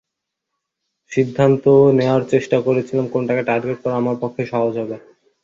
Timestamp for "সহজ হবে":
4.51-4.97